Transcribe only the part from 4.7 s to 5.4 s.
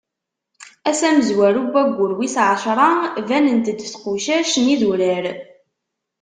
idurar.